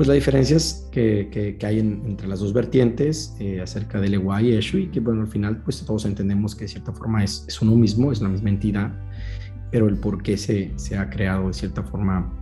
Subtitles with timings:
[0.00, 1.28] pues las diferencias que,
[1.60, 5.20] que, hay entre las dos vertientes eh, acerca del Ewa y Eshu y que bueno,
[5.20, 8.30] al final pues todos entendemos que de cierta forma es, es uno mismo, es la
[8.30, 8.94] misma entidad,
[9.70, 12.32] pero el por qué se, se ha creado de cierta forma,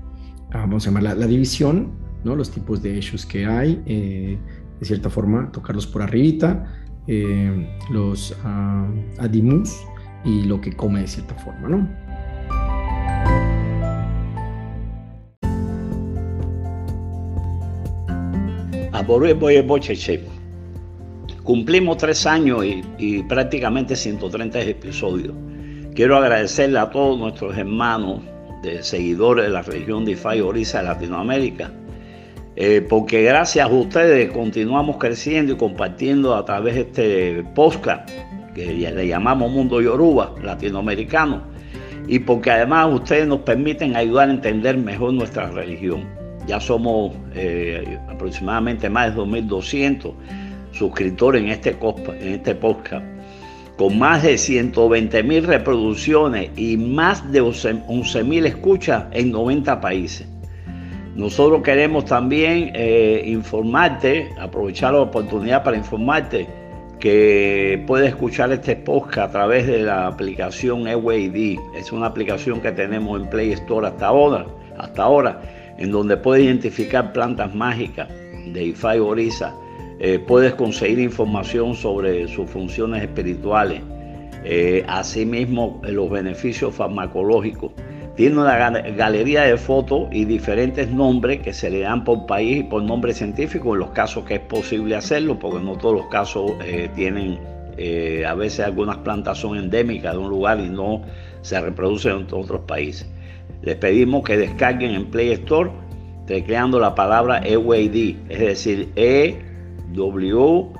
[0.52, 2.36] ah, vamos a llamar la, división, ¿no?
[2.36, 4.38] los tipos de Eshus que hay, eh,
[4.78, 6.64] de cierta forma tocarlos por arribita,
[7.08, 9.76] eh, los uh, Adimus
[10.24, 12.07] y lo que come de cierta forma, ¿no?
[21.44, 22.64] Cumplimos tres años
[22.98, 25.34] y, prácticamente 130 episodios.
[25.94, 28.20] Quiero agradecerle a todos nuestros hermanos
[28.62, 31.70] de seguidores de la región de Ifai Orisa de Latinoamérica,
[32.56, 38.10] eh, porque gracias a ustedes continuamos creciendo y compartiendo a través de este podcast
[38.54, 41.42] que le llamamos Mundo Yoruba latinoamericano,
[42.08, 46.17] y porque además ustedes nos permiten ayudar a entender mejor nuestra religión.
[46.48, 50.14] Ya somos eh, aproximadamente más de 2.200
[50.72, 51.76] suscriptores en este,
[52.20, 53.04] en este podcast,
[53.76, 60.26] con más de 120.000 reproducciones y más de 11.000 escuchas en 90 países.
[61.14, 66.48] Nosotros queremos también eh, informarte, aprovechar la oportunidad para informarte
[66.98, 71.58] que puedes escuchar este podcast a través de la aplicación EWAD.
[71.76, 74.46] Es una aplicación que tenemos en Play Store hasta ahora.
[74.78, 75.40] Hasta ahora
[75.78, 78.08] en donde puedes identificar plantas mágicas
[78.52, 79.54] de Ifai Orisa.
[80.00, 83.82] Eh, puedes conseguir información sobre sus funciones espirituales,
[84.44, 87.72] eh, asimismo los beneficios farmacológicos.
[88.14, 92.62] Tiene una galería de fotos y diferentes nombres que se le dan por país y
[92.64, 96.52] por nombre científico en los casos que es posible hacerlo, porque no todos los casos
[96.64, 97.38] eh, tienen,
[98.26, 101.02] a veces algunas plantas son endémicas de un lugar y no
[101.42, 103.06] se reproducen en otros países.
[103.62, 105.70] Les pedimos que descarguen en Play Store
[106.26, 107.96] tecleando la palabra EWAD,
[108.28, 109.42] es decir, E
[109.92, 110.72] W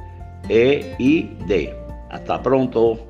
[0.48, 1.74] E I D.
[2.10, 3.06] Hasta pronto.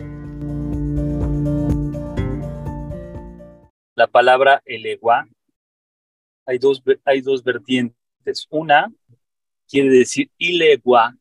[3.94, 5.28] La palabra elegua
[6.46, 8.46] hay dos, hay dos vertientes.
[8.50, 8.90] Una
[9.68, 11.14] quiere decir ilegua,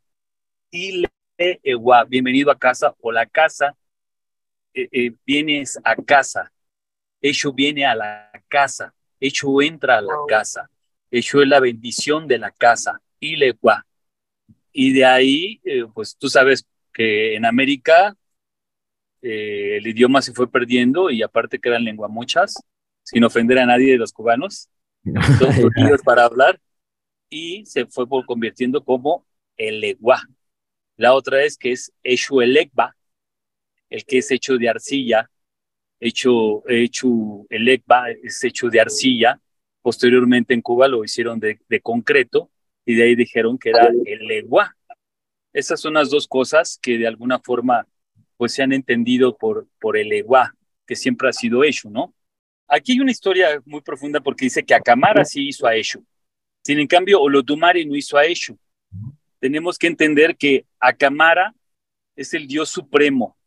[0.71, 3.75] ilegua, bienvenido a casa o la casa,
[4.73, 6.51] eh, eh, vienes a casa,
[7.29, 10.69] Hecho viene a la casa, hecho entra a la casa,
[11.11, 13.35] hecho es la bendición de la casa, y
[14.71, 18.15] Y de ahí, eh, pues tú sabes que en América
[19.21, 22.55] eh, el idioma se fue perdiendo y aparte que eran lengua muchas,
[23.03, 24.69] sin ofender a nadie de los cubanos,
[25.39, 26.59] todos para hablar,
[27.29, 29.25] y se fue convirtiendo como
[29.57, 30.21] el legua.
[30.95, 32.57] La otra es que es hecho el
[33.89, 35.29] el que es hecho de arcilla,
[35.99, 39.39] hecho, hecho el ECBA es hecho de arcilla,
[39.81, 42.49] posteriormente en Cuba lo hicieron de, concreto
[42.85, 44.75] y de ahí dijeron que era el legua.
[45.53, 47.87] Esas son las dos cosas que de alguna forma
[48.37, 50.53] pues se han entendido por, por el legua,
[50.85, 52.13] que siempre ha sido hecho, ¿no?
[52.67, 56.05] Aquí hay una historia muy profunda porque dice que Acamara sí hizo a Eshu.
[56.63, 58.57] Sin en cambio, Olodumare no hizo a Eshu.
[59.39, 61.55] Tenemos que entender que Acamara
[62.15, 63.37] es el Dios supremo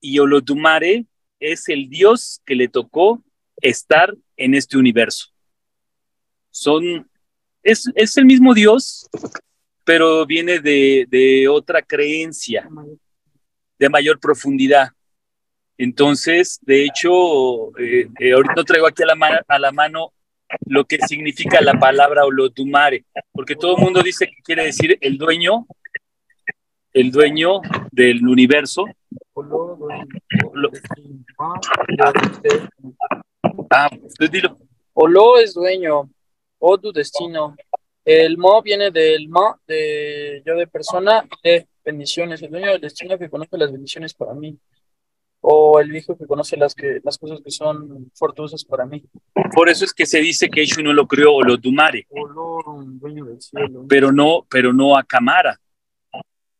[0.00, 1.04] y Olodumare
[1.40, 3.22] es el Dios que le tocó
[3.60, 5.28] estar en este universo.
[6.50, 7.08] Son,
[7.62, 9.08] es, es el mismo Dios,
[9.84, 12.68] pero viene de, de otra creencia,
[13.78, 14.90] de mayor profundidad.
[15.78, 20.12] Entonces, de hecho, eh, eh, ahorita no traigo aquí a la, mano
[20.64, 25.66] lo que significa la palabra Olotumare, porque todo mundo dice que quiere decir el dueño,
[26.94, 27.60] el dueño
[27.90, 28.86] del universo,
[33.70, 34.58] Ah, pues dilo.
[34.94, 36.10] Olo es dueño,
[36.58, 37.56] o tu destino.
[38.04, 42.40] El mo viene del mo, de yo de persona, de bendiciones.
[42.42, 44.56] El dueño del destino que conoce las bendiciones para mí.
[45.40, 49.04] O el viejo que conoce las, que, las cosas que son fortuosas para mí.
[49.54, 52.06] Por eso es que se dice que Eshu no lo creó Olotumare.
[52.10, 53.84] dueño del cielo.
[53.88, 55.60] Pero no, pero no a Camara.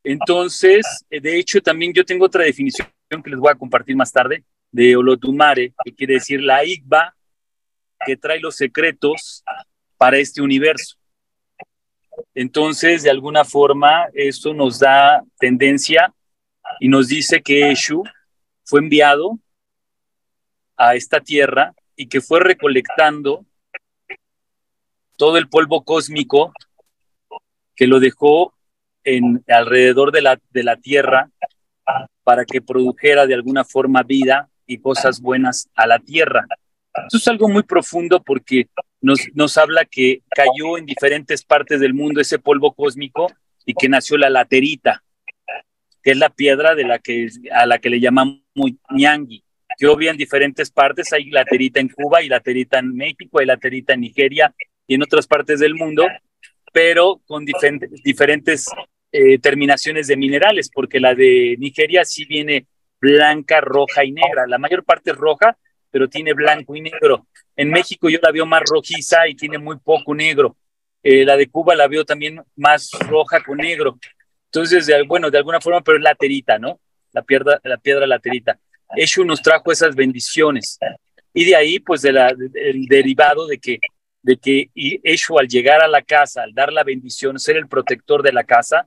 [0.04, 4.12] Entonces, eh, de hecho, también yo tengo otra definición que les voy a compartir más
[4.12, 7.14] tarde de Olotumare, que quiere decir la Igba
[8.04, 9.42] que trae los secretos
[9.96, 10.96] para este universo.
[12.34, 16.12] Entonces, de alguna forma, esto nos da tendencia
[16.80, 18.02] y nos dice que Eshu
[18.64, 19.38] fue enviado
[20.76, 23.46] a esta tierra y que fue recolectando
[25.16, 26.52] todo el polvo cósmico
[27.74, 28.54] que lo dejó
[29.04, 31.30] en, alrededor de la, de la tierra
[32.24, 36.46] para que produjera de alguna forma vida y cosas buenas a la tierra.
[37.04, 38.68] Esto es algo muy profundo porque
[39.00, 43.32] nos, nos habla que cayó en diferentes partes del mundo ese polvo cósmico
[43.64, 45.02] y que nació la laterita,
[46.02, 48.40] que es la piedra de la que, a la que le llamamos
[48.90, 49.44] ñangui,
[49.76, 53.92] que obvia en diferentes partes, hay laterita en Cuba, y laterita en México, hay laterita
[53.92, 54.54] en Nigeria
[54.86, 56.06] y en otras partes del mundo,
[56.72, 58.66] pero con diferentes
[59.18, 62.66] eh, terminaciones de minerales, porque la de Nigeria sí viene
[63.00, 64.46] blanca, roja y negra.
[64.46, 65.56] La mayor parte es roja,
[65.90, 67.26] pero tiene blanco y negro.
[67.56, 70.58] En México yo la veo más rojiza y tiene muy poco negro.
[71.02, 73.98] Eh, la de Cuba la veo también más roja con negro.
[74.52, 76.78] Entonces, bueno, de alguna forma, pero es laterita, ¿no?
[77.12, 78.58] La piedra, la piedra laterita.
[78.96, 80.78] Eshu nos trajo esas bendiciones.
[81.32, 82.10] Y de ahí, pues, de
[82.54, 83.78] el derivado de que,
[84.20, 88.22] de que Eshu al llegar a la casa, al dar la bendición, ser el protector
[88.22, 88.86] de la casa,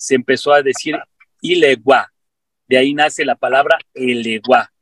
[0.00, 0.98] se empezó a decir
[1.42, 2.10] Ilegua.
[2.66, 4.72] De ahí nace la palabra Elegua.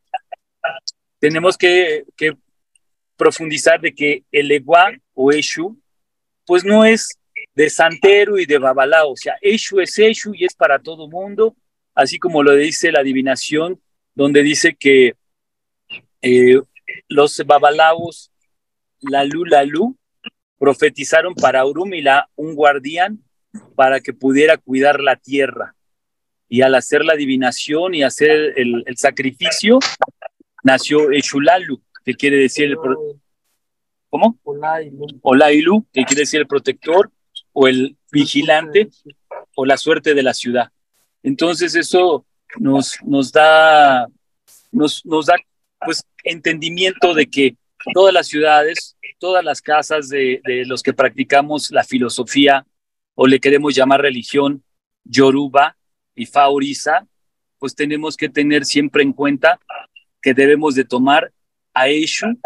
[1.19, 2.05] Tenemos que,
[3.17, 5.77] profundizar de que Elegua o Eshu,
[6.47, 7.19] pues no es
[7.53, 11.57] de santero y de babalao, o sea, Eshu es Eshu y es para todo mundo,
[11.97, 13.83] así como lo dice la adivinación,
[14.15, 15.15] donde dice que
[16.23, 16.61] eh,
[17.09, 18.31] los babalaos,
[19.01, 19.99] la Lu, la Lu,
[20.59, 23.25] profetizaron para Urumila un guardián
[23.75, 25.75] para que pudiera cuidar la tierra.
[26.49, 29.79] Y al hacer la adivinación y hacer el, sacrificio,
[30.65, 32.77] nació Eshulalu, que quiere decir el...
[34.11, 34.39] ¿Cómo?
[35.23, 37.11] Olailu, que quiere decir el protector
[37.53, 38.89] o el vigilante
[39.55, 40.71] o la suerte de la ciudad.
[41.23, 42.25] Entonces eso
[42.59, 44.09] nos, nos da,
[44.73, 45.35] nos, nos da
[45.85, 47.57] pues entendimiento de que
[47.93, 52.65] todas las ciudades, todas las casas de, de los que practicamos la filosofía
[53.21, 54.63] o le queremos llamar religión
[55.03, 55.77] yoruba
[56.15, 57.05] y faoriza,
[57.59, 59.59] pues tenemos que tener siempre en cuenta
[60.23, 61.33] que debemos de tomar
[61.75, 62.39] a Eshu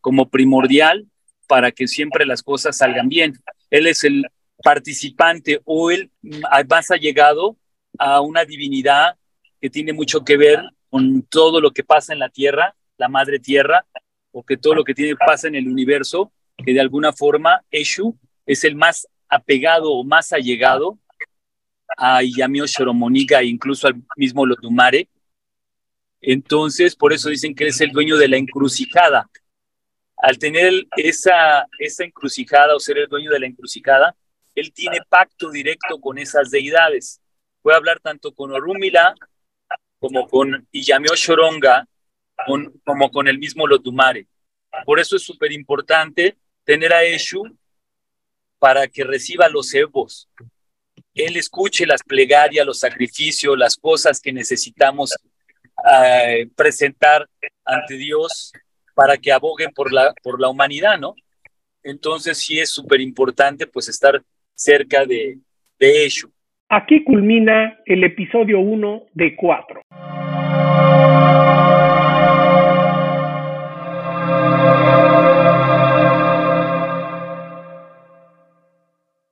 [0.00, 1.08] como primordial
[1.48, 3.32] para que siempre las cosas salgan bien.
[3.68, 4.26] Él es el
[4.62, 6.12] participante o él
[6.70, 7.56] más allegado
[7.98, 9.16] a una divinidad
[9.60, 13.40] que tiene mucho que ver con todo lo que pasa en la tierra, la madre
[13.40, 13.86] tierra,
[14.30, 16.30] o que todo lo que tiene pasa en el universo,
[16.64, 18.16] que de alguna forma Eshu
[18.46, 20.98] es el más apegado o más allegado
[21.96, 25.08] a Yamio Shoromoniga e incluso al mismo Lotumare.
[26.20, 29.30] Entonces, por eso dicen que es el dueño de la encrucijada.
[30.18, 34.14] Al tener esa, esa encrucijada o ser el dueño de la encrucijada,
[34.54, 37.20] él tiene pacto directo con esas deidades.
[37.62, 39.14] Puede hablar tanto con Orúmila
[39.98, 41.88] como con Iyamio Shoronga,
[42.84, 44.26] como con el mismo Lotumare.
[44.84, 47.44] Por eso es súper importante tener a Eshu
[48.62, 50.28] para que reciba los evos.
[51.14, 55.16] Él escuche las plegarias, los sacrificios, las cosas que necesitamos
[55.92, 57.28] eh, presentar
[57.64, 58.52] ante Dios
[58.94, 61.16] para que aboguen por la, por la humanidad, ¿no?
[61.82, 64.22] Entonces sí es súper importante pues estar
[64.54, 65.40] cerca de,
[65.80, 66.30] de ello.
[66.68, 69.82] Aquí culmina el episodio 1 de 4.